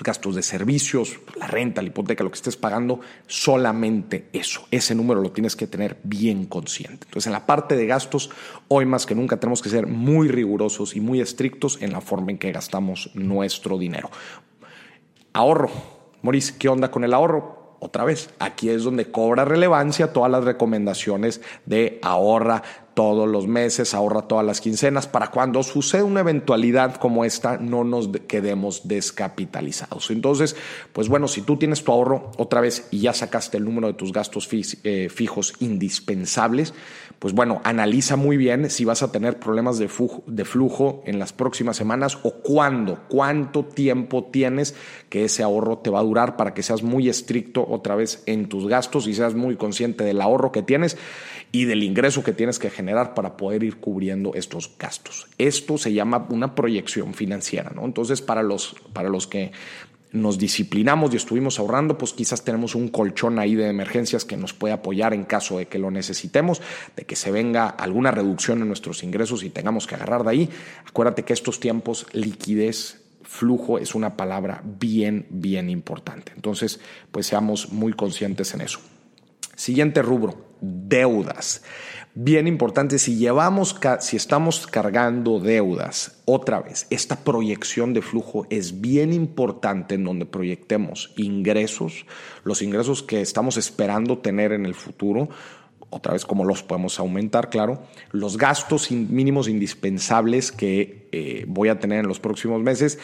gastos 0.03 0.35
de 0.35 0.43
servicios, 0.43 1.19
la 1.35 1.47
renta, 1.47 1.81
la 1.81 1.87
hipoteca, 1.87 2.23
lo 2.23 2.29
que 2.29 2.35
estés 2.35 2.57
pagando, 2.57 2.99
solamente 3.25 4.29
eso. 4.33 4.67
Ese 4.69 4.93
número 4.93 5.21
lo 5.21 5.31
tienes 5.31 5.55
que 5.55 5.65
tener 5.65 5.97
bien 6.03 6.45
consciente. 6.45 7.05
Entonces, 7.05 7.27
en 7.27 7.33
la 7.33 7.45
parte 7.45 7.75
de 7.75 7.87
gastos, 7.87 8.29
hoy 8.67 8.85
más 8.85 9.05
que 9.05 9.15
nunca 9.15 9.37
tenemos 9.37 9.61
que 9.61 9.69
ser 9.69 9.87
muy 9.87 10.27
rigurosos 10.27 10.95
y 10.95 10.99
muy 10.99 11.21
estrictos 11.21 11.81
en 11.81 11.93
la 11.93 12.01
forma 12.01 12.31
en 12.31 12.37
que 12.37 12.51
gastamos 12.51 13.09
nuestro 13.13 13.77
dinero. 13.77 14.11
Ahorro. 15.33 15.71
Maurice, 16.21 16.55
¿qué 16.57 16.69
onda 16.69 16.91
con 16.91 17.03
el 17.03 17.13
ahorro? 17.13 17.63
Otra 17.79 18.05
vez, 18.05 18.29
aquí 18.39 18.69
es 18.69 18.83
donde 18.83 19.11
cobra 19.11 19.43
relevancia 19.43 20.13
todas 20.13 20.31
las 20.31 20.45
recomendaciones 20.45 21.41
de 21.65 21.99
ahorra 22.01 22.63
todos 22.93 23.27
los 23.27 23.47
meses, 23.47 23.93
ahorra 23.93 24.23
todas 24.23 24.45
las 24.45 24.61
quincenas, 24.61 25.07
para 25.07 25.31
cuando 25.31 25.63
suceda 25.63 26.03
una 26.03 26.19
eventualidad 26.19 26.95
como 26.95 27.25
esta 27.25 27.57
no 27.57 27.83
nos 27.83 28.09
quedemos 28.27 28.87
descapitalizados. 28.87 30.11
Entonces, 30.11 30.55
pues 30.91 31.09
bueno, 31.09 31.27
si 31.27 31.41
tú 31.41 31.57
tienes 31.57 31.83
tu 31.83 31.91
ahorro 31.91 32.31
otra 32.37 32.61
vez 32.61 32.87
y 32.91 32.99
ya 32.99 33.13
sacaste 33.13 33.57
el 33.57 33.65
número 33.65 33.87
de 33.87 33.93
tus 33.93 34.11
gastos 34.11 34.49
eh, 34.83 35.09
fijos 35.09 35.53
indispensables, 35.59 36.73
pues 37.19 37.33
bueno, 37.33 37.61
analiza 37.63 38.15
muy 38.15 38.37
bien 38.37 38.69
si 38.69 38.85
vas 38.85 39.01
a 39.01 39.11
tener 39.11 39.39
problemas 39.39 39.77
de 39.77 39.89
de 40.27 40.45
flujo 40.45 41.03
en 41.05 41.19
las 41.19 41.33
próximas 41.33 41.77
semanas 41.77 42.17
o 42.23 42.31
cuándo, 42.31 42.99
cuánto 43.09 43.63
tiempo 43.65 44.25
tienes 44.25 44.75
que 45.09 45.25
ese 45.25 45.43
ahorro 45.43 45.77
te 45.77 45.89
va 45.89 45.99
a 45.99 46.03
durar 46.03 46.35
para 46.35 46.53
que 46.53 46.63
seas 46.63 46.83
muy 46.83 47.09
estricto 47.09 47.65
otra 47.67 47.95
vez 47.95 48.23
en 48.25 48.49
tus 48.49 48.67
gastos 48.67 49.07
y 49.07 49.13
seas 49.13 49.35
muy 49.35 49.55
consciente 49.55 50.03
del 50.03 50.21
ahorro 50.21 50.51
que 50.51 50.63
tienes 50.63 50.97
y 51.51 51.65
del 51.65 51.83
ingreso 51.83 52.23
que 52.23 52.33
tienes 52.33 52.59
que 52.59 52.69
generar 52.69 52.82
para 53.13 53.37
poder 53.37 53.63
ir 53.63 53.77
cubriendo 53.77 54.33
estos 54.35 54.71
gastos. 54.77 55.27
Esto 55.37 55.77
se 55.77 55.93
llama 55.93 56.27
una 56.29 56.55
proyección 56.55 57.13
financiera, 57.13 57.71
¿no? 57.75 57.85
Entonces, 57.85 58.21
para 58.21 58.43
los, 58.43 58.75
para 58.93 59.09
los 59.09 59.27
que 59.27 59.51
nos 60.11 60.37
disciplinamos 60.37 61.11
y 61.13 61.17
estuvimos 61.17 61.59
ahorrando, 61.59 61.97
pues 61.97 62.13
quizás 62.13 62.43
tenemos 62.43 62.75
un 62.75 62.87
colchón 62.87 63.39
ahí 63.39 63.55
de 63.55 63.67
emergencias 63.67 64.25
que 64.25 64.37
nos 64.37 64.53
puede 64.53 64.73
apoyar 64.73 65.13
en 65.13 65.23
caso 65.23 65.57
de 65.57 65.65
que 65.65 65.79
lo 65.79 65.89
necesitemos, 65.89 66.61
de 66.95 67.05
que 67.05 67.15
se 67.15 67.31
venga 67.31 67.67
alguna 67.67 68.11
reducción 68.11 68.61
en 68.61 68.67
nuestros 68.67 69.03
ingresos 69.03 69.43
y 69.43 69.49
tengamos 69.49 69.87
que 69.87 69.95
agarrar 69.95 70.23
de 70.23 70.29
ahí. 70.29 70.49
Acuérdate 70.87 71.23
que 71.23 71.33
estos 71.33 71.59
tiempos, 71.59 72.05
liquidez, 72.13 73.01
flujo 73.23 73.79
es 73.79 73.95
una 73.95 74.15
palabra 74.15 74.61
bien, 74.63 75.25
bien 75.31 75.69
importante. 75.69 76.31
Entonces, 76.35 76.79
pues 77.11 77.25
seamos 77.25 77.71
muy 77.71 77.93
conscientes 77.93 78.53
en 78.53 78.61
eso. 78.61 78.79
Siguiente 79.55 80.01
rubro, 80.03 80.45
deudas. 80.61 81.63
Bien 82.15 82.45
importante, 82.45 82.99
si 82.99 83.15
llevamos, 83.17 83.75
si 84.01 84.17
estamos 84.17 84.67
cargando 84.67 85.39
deudas, 85.39 86.21
otra 86.25 86.61
vez, 86.61 86.85
esta 86.91 87.23
proyección 87.23 87.95
de 87.95 88.03
flujo 88.03 88.45
es 88.51 88.81
bien 88.81 89.11
importante 89.13 89.95
en 89.95 90.03
donde 90.03 90.27
proyectemos 90.27 91.11
ingresos, 91.17 92.05
los 92.43 92.61
ingresos 92.61 93.01
que 93.01 93.21
estamos 93.21 93.57
esperando 93.57 94.19
tener 94.19 94.51
en 94.51 94.67
el 94.67 94.75
futuro, 94.75 95.29
otra 95.93 96.13
vez 96.13 96.25
cómo 96.25 96.43
los 96.43 96.63
podemos 96.63 96.99
aumentar, 96.99 97.49
claro, 97.49 97.83
los 98.11 98.37
gastos 98.37 98.91
mínimos 98.91 99.47
indispensables 99.47 100.51
que 100.51 101.07
eh, 101.11 101.45
voy 101.47 101.69
a 101.69 101.79
tener 101.79 101.99
en 101.99 102.07
los 102.07 102.19
próximos 102.19 102.61
meses, 102.61 102.97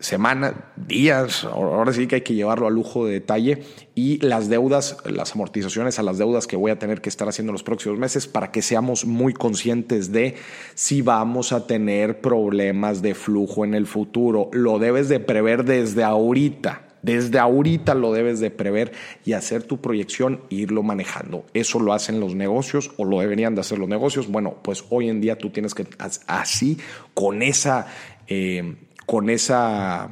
semanas, 0.00 0.54
días, 0.76 1.44
ahora 1.44 1.92
sí 1.92 2.06
que 2.06 2.16
hay 2.16 2.20
que 2.22 2.34
llevarlo 2.34 2.66
a 2.66 2.70
lujo 2.70 3.04
de 3.04 3.12
detalle, 3.12 3.62
y 3.94 4.18
las 4.24 4.48
deudas, 4.48 4.96
las 5.04 5.34
amortizaciones 5.34 5.98
a 5.98 6.02
las 6.02 6.16
deudas 6.16 6.46
que 6.46 6.56
voy 6.56 6.70
a 6.70 6.78
tener 6.78 7.02
que 7.02 7.10
estar 7.10 7.28
haciendo 7.28 7.50
en 7.50 7.54
los 7.54 7.62
próximos 7.62 7.98
meses 7.98 8.26
para 8.26 8.50
que 8.50 8.62
seamos 8.62 9.04
muy 9.04 9.34
conscientes 9.34 10.12
de 10.12 10.36
si 10.74 11.02
vamos 11.02 11.52
a 11.52 11.66
tener 11.66 12.20
problemas 12.20 13.02
de 13.02 13.14
flujo 13.14 13.64
en 13.64 13.74
el 13.74 13.86
futuro. 13.86 14.48
Lo 14.52 14.78
debes 14.78 15.08
de 15.08 15.20
prever 15.20 15.64
desde 15.64 16.04
ahorita 16.04 16.91
desde 17.02 17.38
ahorita 17.38 17.94
lo 17.94 18.12
debes 18.12 18.40
de 18.40 18.50
prever 18.50 18.92
y 19.24 19.32
hacer 19.32 19.64
tu 19.64 19.80
proyección 19.80 20.40
e 20.50 20.56
irlo 20.56 20.82
manejando. 20.82 21.44
Eso 21.52 21.80
lo 21.80 21.92
hacen 21.92 22.20
los 22.20 22.34
negocios 22.34 22.92
o 22.96 23.04
lo 23.04 23.20
deberían 23.20 23.54
de 23.54 23.60
hacer 23.60 23.78
los 23.78 23.88
negocios. 23.88 24.28
Bueno, 24.28 24.56
pues 24.62 24.84
hoy 24.90 25.08
en 25.08 25.20
día 25.20 25.36
tú 25.36 25.50
tienes 25.50 25.74
que 25.74 25.86
así, 26.26 26.78
con 27.14 27.42
esa, 27.42 27.86
eh, 28.28 28.76
con 29.06 29.30
esa 29.30 30.10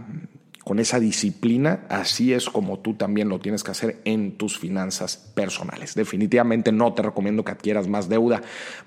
con 0.71 0.79
esa 0.79 1.01
disciplina, 1.01 1.85
así 1.89 2.33
es 2.33 2.49
como 2.49 2.79
tú 2.79 2.95
también 2.95 3.29
lo 3.29 3.41
tienes 3.41 3.65
que 3.65 3.73
hacer 3.73 4.01
en 4.05 4.39
tus 4.39 4.57
finanzas 4.57 5.17
personales. 5.35 5.97
Definitivamente 5.97 6.71
no 6.71 6.95
te 6.95 7.03
recomiendo 7.03 7.45
que 7.45 7.51
adquieras 7.51 7.89
más 7.89 8.09
deuda. 8.09 8.43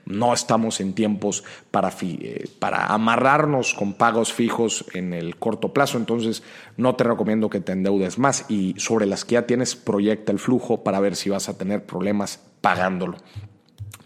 No 0.06 0.34
estamos 0.34 0.80
en 0.80 0.94
tiempos 0.94 1.44
para, 1.72 1.94
eh, 2.00 2.46
para 2.58 2.86
amarrarnos 2.86 3.74
con 3.74 3.96
pagos 3.96 4.32
fijos 4.32 4.86
en 4.94 5.12
el 5.12 5.36
corto 5.36 5.74
plazo, 5.74 5.98
entonces 5.98 6.42
no 6.78 6.96
te 6.96 7.04
recomiendo 7.04 7.50
que 7.50 7.60
te 7.60 7.74
endeudes 7.74 8.18
más 8.18 8.46
y 8.50 8.75
sobre 8.78 9.06
las 9.06 9.25
que 9.25 9.34
ya 9.34 9.46
tienes 9.46 9.75
proyecta 9.75 10.32
el 10.32 10.40
flujo 10.40 10.86
para 10.86 11.02
ver 11.02 11.18
si 11.18 11.32
vas 11.32 11.50
a 11.50 11.58
tener 11.58 11.86
problemas 11.86 12.40
pagándolo, 12.62 13.18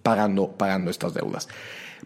pagando, 0.02 0.52
pagando 0.54 0.90
estas 0.90 1.14
deudas. 1.14 1.48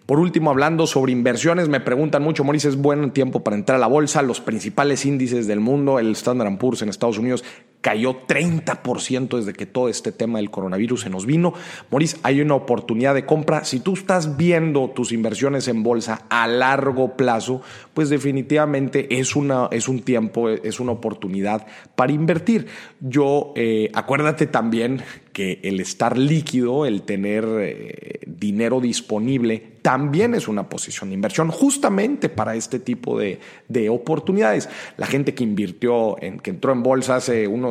Por 0.05 0.19
último, 0.19 0.49
hablando 0.49 0.87
sobre 0.87 1.11
inversiones, 1.11 1.69
me 1.69 1.79
preguntan 1.79 2.23
mucho, 2.23 2.43
Maurice, 2.43 2.69
¿es 2.69 2.75
buen 2.75 3.11
tiempo 3.11 3.43
para 3.43 3.55
entrar 3.55 3.77
a 3.77 3.79
la 3.79 3.87
bolsa? 3.87 4.21
Los 4.21 4.41
principales 4.41 5.05
índices 5.05 5.47
del 5.47 5.59
mundo, 5.59 5.99
el 5.99 6.11
Standard 6.11 6.57
Poor's 6.57 6.81
en 6.81 6.89
Estados 6.89 7.17
Unidos 7.17 7.43
cayó 7.81 8.27
30% 8.27 9.37
desde 9.37 9.53
que 9.53 9.65
todo 9.65 9.89
este 9.89 10.11
tema 10.11 10.37
del 10.37 10.51
coronavirus 10.51 11.01
se 11.01 11.09
nos 11.09 11.25
vino. 11.25 11.53
Maurice, 11.89 12.17
hay 12.23 12.39
una 12.41 12.55
oportunidad 12.55 13.15
de 13.15 13.25
compra. 13.25 13.65
Si 13.65 13.79
tú 13.79 13.93
estás 13.93 14.37
viendo 14.37 14.89
tus 14.89 15.11
inversiones 15.11 15.67
en 15.67 15.83
bolsa 15.83 16.25
a 16.29 16.47
largo 16.47 17.17
plazo, 17.17 17.61
pues 17.93 18.09
definitivamente 18.09 19.19
es, 19.19 19.35
una, 19.35 19.67
es 19.71 19.87
un 19.87 20.01
tiempo, 20.01 20.49
es 20.49 20.79
una 20.79 20.91
oportunidad 20.91 21.65
para 21.95 22.11
invertir. 22.11 22.67
Yo, 22.99 23.53
eh, 23.55 23.89
acuérdate 23.93 24.45
también 24.45 25.01
que 25.33 25.59
el 25.63 25.79
estar 25.79 26.17
líquido, 26.17 26.85
el 26.85 27.03
tener 27.03 27.45
eh, 27.47 28.19
dinero 28.27 28.79
disponible, 28.79 29.71
también 29.81 30.35
es 30.35 30.47
una 30.47 30.69
posición 30.69 31.09
de 31.09 31.15
inversión 31.15 31.49
justamente 31.49 32.29
para 32.29 32.55
este 32.55 32.79
tipo 32.79 33.17
de, 33.17 33.39
de 33.67 33.89
oportunidades. 33.89 34.69
La 34.97 35.07
gente 35.07 35.33
que 35.33 35.43
invirtió, 35.43 36.21
en, 36.21 36.39
que 36.39 36.51
entró 36.51 36.71
en 36.71 36.83
bolsa 36.83 37.15
hace 37.15 37.47
unos 37.47 37.70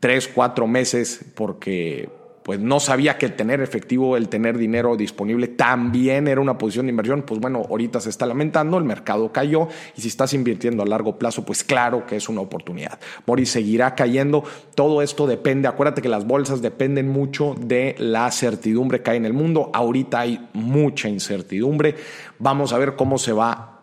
tres, 0.00 0.28
cuatro 0.28 0.66
meses 0.66 1.24
porque 1.34 2.08
pues 2.48 2.58
no 2.60 2.80
sabía 2.80 3.18
que 3.18 3.26
el 3.26 3.36
tener 3.36 3.60
efectivo, 3.60 4.16
el 4.16 4.30
tener 4.30 4.56
dinero 4.56 4.96
disponible 4.96 5.48
también 5.48 6.28
era 6.28 6.40
una 6.40 6.56
posición 6.56 6.86
de 6.86 6.90
inversión, 6.92 7.20
pues 7.20 7.42
bueno, 7.42 7.62
ahorita 7.68 8.00
se 8.00 8.08
está 8.08 8.24
lamentando, 8.24 8.78
el 8.78 8.84
mercado 8.84 9.30
cayó 9.32 9.68
y 9.94 10.00
si 10.00 10.08
estás 10.08 10.32
invirtiendo 10.32 10.82
a 10.82 10.86
largo 10.86 11.18
plazo, 11.18 11.44
pues 11.44 11.62
claro 11.62 12.06
que 12.06 12.16
es 12.16 12.26
una 12.30 12.40
oportunidad. 12.40 12.98
Mori 13.26 13.44
seguirá 13.44 13.94
cayendo, 13.94 14.44
todo 14.74 15.02
esto 15.02 15.26
depende, 15.26 15.68
acuérdate 15.68 16.00
que 16.00 16.08
las 16.08 16.26
bolsas 16.26 16.62
dependen 16.62 17.10
mucho 17.10 17.54
de 17.60 17.96
la 17.98 18.30
certidumbre 18.30 19.02
que 19.02 19.10
hay 19.10 19.18
en 19.18 19.26
el 19.26 19.34
mundo, 19.34 19.70
ahorita 19.74 20.20
hay 20.20 20.48
mucha 20.54 21.10
incertidumbre, 21.10 21.96
vamos 22.38 22.72
a 22.72 22.78
ver 22.78 22.96
cómo 22.96 23.18
se 23.18 23.32
va 23.32 23.77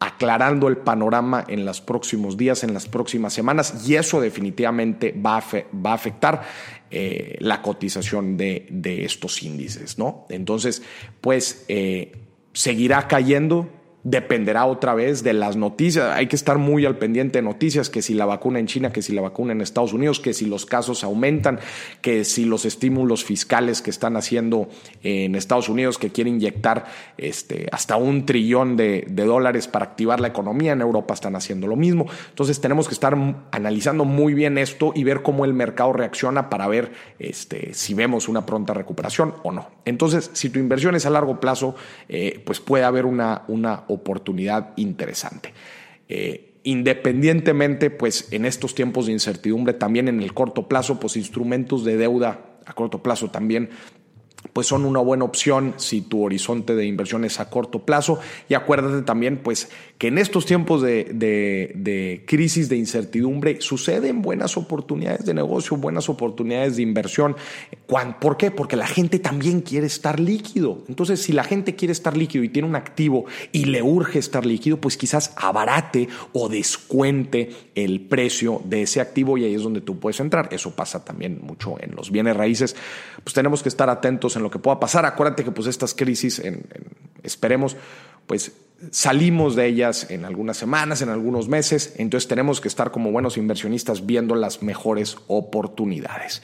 aclarando 0.00 0.68
el 0.68 0.76
panorama 0.76 1.44
en 1.48 1.64
los 1.64 1.80
próximos 1.80 2.36
días, 2.36 2.62
en 2.62 2.72
las 2.72 2.86
próximas 2.86 3.32
semanas, 3.32 3.86
y 3.86 3.96
eso 3.96 4.20
definitivamente 4.20 5.12
va 5.12 5.36
a, 5.36 5.92
afectar 5.92 6.42
eh, 6.90 7.36
la 7.40 7.62
cotización 7.62 8.36
de, 8.36 8.66
de, 8.70 9.04
estos 9.04 9.42
índices, 9.42 9.98
¿no? 9.98 10.26
Entonces, 10.30 10.82
pues 11.20 11.64
eh, 11.68 12.12
seguirá 12.52 13.08
cayendo, 13.08 13.68
dependerá 14.10 14.64
otra 14.64 14.94
vez 14.94 15.22
de 15.22 15.34
las 15.34 15.56
noticias. 15.56 16.16
Hay 16.16 16.28
que 16.28 16.36
estar 16.36 16.58
muy 16.58 16.86
al 16.86 16.96
pendiente 16.96 17.38
de 17.38 17.42
noticias, 17.42 17.90
que 17.90 18.00
si 18.00 18.14
la 18.14 18.24
vacuna 18.24 18.58
en 18.58 18.66
China, 18.66 18.90
que 18.90 19.02
si 19.02 19.12
la 19.12 19.20
vacuna 19.20 19.52
en 19.52 19.60
Estados 19.60 19.92
Unidos, 19.92 20.18
que 20.18 20.32
si 20.32 20.46
los 20.46 20.64
casos 20.64 21.04
aumentan, 21.04 21.60
que 22.00 22.24
si 22.24 22.44
los 22.44 22.64
estímulos 22.64 23.24
fiscales 23.24 23.82
que 23.82 23.90
están 23.90 24.16
haciendo 24.16 24.68
en 25.02 25.34
Estados 25.34 25.68
Unidos, 25.68 25.98
que 25.98 26.10
quieren 26.10 26.34
inyectar 26.34 26.86
este, 27.18 27.68
hasta 27.70 27.96
un 27.96 28.24
trillón 28.24 28.76
de, 28.76 29.04
dólares 29.08 29.68
para 29.68 29.84
activar 29.84 30.20
la 30.20 30.28
economía, 30.28 30.72
en 30.72 30.80
Europa 30.80 31.12
están 31.12 31.36
haciendo 31.36 31.66
lo 31.66 31.76
mismo. 31.76 32.06
Entonces 32.30 32.60
tenemos 32.60 32.88
que 32.88 32.94
estar 32.94 33.16
analizando 33.50 34.04
muy 34.06 34.32
bien 34.32 34.56
esto 34.56 34.92
y 34.94 35.04
ver 35.04 35.22
cómo 35.22 35.44
el 35.44 35.52
mercado 35.52 35.92
reacciona 35.92 36.48
para 36.48 36.66
ver 36.66 36.92
este, 37.18 37.74
si 37.74 37.92
vemos 37.92 38.28
una 38.28 38.46
pronta 38.46 38.72
recuperación 38.72 39.34
o 39.42 39.52
no. 39.52 39.68
Entonces, 39.84 40.30
si 40.32 40.50
tu 40.50 40.58
inversión 40.58 40.94
es 40.94 41.04
a 41.04 41.10
largo 41.10 41.40
plazo, 41.40 41.74
eh, 42.08 42.42
pues 42.44 42.60
puede 42.60 42.84
haber 42.84 43.04
una, 43.04 43.42
una 43.48 43.82
oportunidad 43.88 43.97
interesante. 44.76 45.52
Eh, 46.08 46.54
independientemente, 46.64 47.90
pues 47.90 48.32
en 48.32 48.44
estos 48.44 48.74
tiempos 48.74 49.06
de 49.06 49.12
incertidumbre, 49.12 49.74
también 49.74 50.08
en 50.08 50.22
el 50.22 50.34
corto 50.34 50.68
plazo, 50.68 51.00
pues 51.00 51.16
instrumentos 51.16 51.84
de 51.84 51.96
deuda 51.96 52.44
a 52.66 52.74
corto 52.74 53.02
plazo 53.02 53.30
también 53.30 53.70
pues 54.52 54.66
son 54.66 54.84
una 54.84 55.00
buena 55.00 55.24
opción 55.24 55.74
si 55.76 56.00
tu 56.00 56.24
horizonte 56.24 56.74
de 56.74 56.86
inversión 56.86 57.24
es 57.24 57.40
a 57.40 57.50
corto 57.50 57.80
plazo. 57.80 58.18
Y 58.48 58.54
acuérdate 58.54 59.02
también, 59.02 59.38
pues, 59.38 59.68
que 59.98 60.08
en 60.08 60.18
estos 60.18 60.46
tiempos 60.46 60.82
de, 60.82 62.24
crisis, 62.26 62.68
de 62.68 62.76
incertidumbre, 62.76 63.60
suceden 63.60 64.22
buenas 64.22 64.56
oportunidades 64.56 65.24
de 65.24 65.34
negocio, 65.34 65.76
buenas 65.76 66.08
oportunidades 66.08 66.76
de 66.76 66.82
inversión. 66.82 67.36
¿Por 68.20 68.36
qué? 68.36 68.50
Porque 68.50 68.76
la 68.76 68.86
gente 68.86 69.18
también 69.18 69.60
quiere 69.60 69.86
estar 69.86 70.20
líquido. 70.20 70.84
Entonces, 70.88 71.20
si 71.22 71.32
la 71.32 71.44
gente 71.44 71.74
quiere 71.74 71.92
estar 71.92 72.16
líquido 72.16 72.44
y 72.44 72.48
tiene 72.48 72.68
un 72.68 72.76
activo 72.76 73.26
y 73.52 73.66
le 73.66 73.82
urge 73.82 74.18
estar 74.18 74.46
líquido, 74.46 74.80
pues 74.80 74.96
quizás 74.96 75.32
abarate 75.36 76.08
o 76.32 76.48
descuente 76.48 77.50
el 77.74 78.00
precio 78.02 78.62
de 78.64 78.82
ese 78.82 79.00
activo 79.00 79.36
y 79.36 79.44
ahí 79.44 79.54
es 79.54 79.62
donde 79.62 79.80
tú 79.80 79.98
puedes 79.98 80.20
entrar. 80.20 80.48
Eso 80.52 80.74
pasa 80.74 81.04
también 81.04 81.40
mucho 81.42 81.76
en 81.80 81.94
los 81.94 82.10
bienes 82.10 82.36
raíces. 82.36 82.76
Pues 83.24 83.34
tenemos 83.34 83.62
que 83.62 83.68
estar 83.68 83.90
atentos 83.90 84.27
en 84.36 84.42
lo 84.42 84.50
que 84.50 84.58
pueda 84.58 84.80
pasar. 84.80 85.06
Acuérdate 85.06 85.44
que 85.44 85.50
pues 85.50 85.68
estas 85.68 85.94
crisis, 85.94 86.42
esperemos, 87.22 87.76
pues 88.26 88.52
salimos 88.90 89.56
de 89.56 89.66
ellas 89.66 90.10
en 90.10 90.24
algunas 90.24 90.56
semanas, 90.56 91.02
en 91.02 91.08
algunos 91.08 91.48
meses, 91.48 91.94
entonces 91.96 92.28
tenemos 92.28 92.60
que 92.60 92.68
estar 92.68 92.90
como 92.90 93.10
buenos 93.10 93.36
inversionistas 93.36 94.06
viendo 94.06 94.34
las 94.34 94.62
mejores 94.62 95.16
oportunidades. 95.26 96.42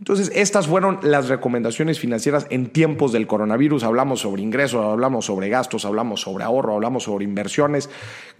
Entonces, 0.00 0.32
estas 0.34 0.66
fueron 0.66 0.98
las 1.02 1.28
recomendaciones 1.28 2.00
financieras 2.00 2.46
en 2.48 2.70
tiempos 2.70 3.12
del 3.12 3.26
coronavirus. 3.26 3.84
Hablamos 3.84 4.20
sobre 4.20 4.40
ingresos, 4.40 4.82
hablamos 4.82 5.26
sobre 5.26 5.50
gastos, 5.50 5.84
hablamos 5.84 6.22
sobre 6.22 6.42
ahorro, 6.42 6.72
hablamos 6.72 7.02
sobre 7.02 7.26
inversiones. 7.26 7.90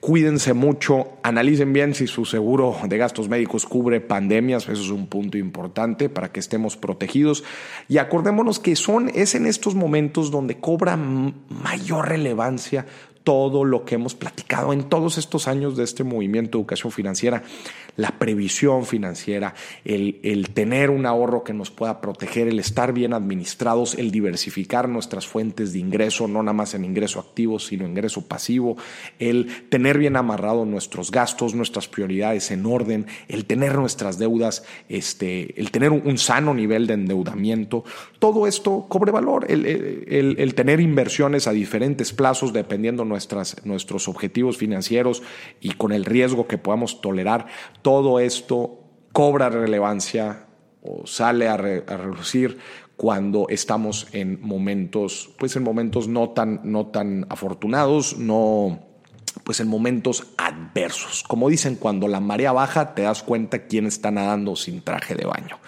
Cuídense 0.00 0.54
mucho, 0.54 1.18
analicen 1.22 1.74
bien 1.74 1.94
si 1.94 2.06
su 2.06 2.24
seguro 2.24 2.74
de 2.88 2.96
gastos 2.96 3.28
médicos 3.28 3.66
cubre 3.66 4.00
pandemias, 4.00 4.70
eso 4.70 4.82
es 4.82 4.88
un 4.88 5.06
punto 5.06 5.36
importante 5.36 6.08
para 6.08 6.32
que 6.32 6.40
estemos 6.40 6.78
protegidos. 6.78 7.44
Y 7.88 7.98
acordémonos 7.98 8.58
que 8.58 8.74
son, 8.74 9.10
es 9.14 9.34
en 9.34 9.44
estos 9.44 9.74
momentos 9.74 10.30
donde 10.30 10.58
cobra 10.58 10.96
mayor 10.96 12.08
relevancia 12.08 12.86
todo 13.24 13.64
lo 13.64 13.84
que 13.84 13.96
hemos 13.96 14.14
platicado 14.14 14.72
en 14.72 14.84
todos 14.84 15.18
estos 15.18 15.46
años 15.46 15.76
de 15.76 15.84
este 15.84 16.04
movimiento 16.04 16.56
de 16.56 16.62
educación 16.62 16.90
financiera, 16.90 17.42
la 17.96 18.18
previsión 18.18 18.86
financiera, 18.86 19.54
el, 19.84 20.20
el, 20.22 20.50
tener 20.50 20.90
un 20.90 21.04
ahorro 21.04 21.44
que 21.44 21.52
nos 21.52 21.70
pueda 21.70 22.00
proteger, 22.00 22.48
el 22.48 22.58
estar 22.58 22.92
bien 22.92 23.12
administrados, 23.12 23.94
el 23.94 24.10
diversificar 24.10 24.88
nuestras 24.88 25.26
fuentes 25.26 25.72
de 25.72 25.80
ingreso, 25.80 26.28
no 26.28 26.42
nada 26.42 26.54
más 26.54 26.74
en 26.74 26.84
ingreso 26.84 27.20
activo, 27.20 27.58
sino 27.58 27.86
ingreso 27.86 28.26
pasivo, 28.26 28.76
el 29.18 29.68
tener 29.68 29.98
bien 29.98 30.16
amarrado 30.16 30.64
nuestros 30.64 31.10
gastos, 31.10 31.54
nuestras 31.54 31.88
prioridades 31.88 32.50
en 32.50 32.64
orden, 32.64 33.06
el 33.28 33.44
tener 33.44 33.74
nuestras 33.76 34.18
deudas, 34.18 34.64
este, 34.88 35.60
el 35.60 35.70
tener 35.70 35.90
un 35.90 36.16
sano 36.16 36.54
nivel 36.54 36.86
de 36.86 36.94
endeudamiento, 36.94 37.84
todo 38.18 38.46
esto 38.46 38.86
cobre 38.88 39.12
valor, 39.12 39.46
el, 39.48 39.66
el, 39.66 40.36
el 40.38 40.54
tener 40.54 40.80
inversiones 40.80 41.46
a 41.46 41.52
diferentes 41.52 42.12
plazos 42.12 42.52
dependiendo 42.52 43.04
nuestros 43.64 44.08
objetivos 44.08 44.56
financieros 44.56 45.22
y 45.60 45.72
con 45.72 45.92
el 45.92 46.04
riesgo 46.04 46.46
que 46.46 46.58
podamos 46.58 47.00
tolerar, 47.00 47.46
todo 47.82 48.20
esto 48.20 48.80
cobra 49.12 49.50
relevancia 49.50 50.46
sale 51.04 51.48
a, 51.48 51.56
reducir 51.56 52.58
cuando 52.96 53.46
estamos 53.48 54.08
en 54.12 54.40
momentos, 54.40 55.30
pues 55.38 55.56
en 55.56 55.62
momentos 55.62 56.08
no 56.08 56.30
tan, 56.30 56.60
no 56.64 56.86
tan 56.86 57.26
afortunados, 57.30 58.18
no, 58.18 58.80
pues 59.44 59.60
en 59.60 59.68
momentos 59.68 60.26
adversos. 60.70 61.24
Como 61.26 61.48
dicen, 61.48 61.76
cuando 61.76 62.08
la 62.08 62.20
marea 62.20 62.52
baja 62.52 62.94
te 62.94 63.02
das 63.02 63.22
cuenta 63.22 63.66
quién 63.66 63.86
está 63.86 64.10
nadando 64.10 64.56
sin 64.56 64.82
traje 64.82 65.14
de 65.14 65.26
baño. 65.26 65.58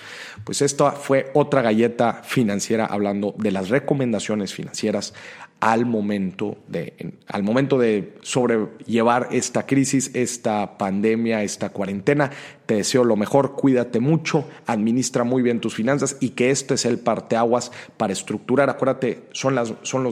Pues 0.45 0.63
esta 0.63 0.93
fue 0.93 1.31
otra 1.35 1.63
galleta 1.63 2.23
financiera 2.25 2.87
hablando 2.87 3.35
de 3.39 3.53
las 3.53 3.69
recomendaciones 3.69 4.55
financieras 4.55 5.15
al 5.63 5.87
momento 5.87 6.57
de, 6.67 7.15
al 7.29 7.45
momento 7.45 7.79
de 7.79 8.17
sobrellevar 8.23 9.29
esta 9.31 9.65
crisis, 9.65 10.11
esta 10.13 10.77
pandemia, 10.77 11.45
esta 11.45 11.69
cuarentena. 11.69 12.33
Te 12.67 12.75
deseo 12.75 13.05
lo 13.05 13.15
mejor, 13.15 13.55
cuídate 13.55 14.01
mucho, 14.01 14.45
administra 14.67 15.23
muy 15.23 15.41
bien 15.41 15.61
tus 15.61 15.77
finanzas 15.77 16.17
y 16.19 16.31
que 16.31 16.51
este 16.51 16.75
es 16.75 16.85
el 16.85 16.99
parteaguas 16.99 17.71
para 17.97 18.13
estructurar. 18.13 18.71
Acuérdate, 18.71 19.29
son 19.31 19.55
las, 19.55 19.73
son 19.83 20.09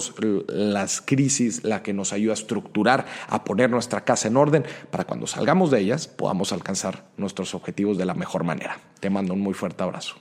las 0.46 1.00
crisis 1.00 1.64
la 1.64 1.82
que 1.82 1.94
nos 1.94 2.12
ayuda 2.12 2.34
a 2.34 2.34
estructurar, 2.34 3.06
a 3.26 3.42
poner 3.42 3.70
nuestra 3.70 4.04
casa 4.04 4.28
en 4.28 4.36
orden 4.36 4.64
para 4.90 5.04
cuando 5.04 5.26
salgamos 5.26 5.70
de 5.70 5.80
ellas 5.80 6.06
podamos 6.06 6.52
alcanzar 6.52 7.04
nuestros 7.16 7.54
objetivos 7.54 7.98
de 7.98 8.06
la 8.06 8.14
mejor 8.14 8.44
manera. 8.44 8.78
Te 9.00 9.10
mando 9.10 9.34
un 9.34 9.40
muy 9.40 9.54
fuerte 9.54 9.82
abrazo. 9.82 10.16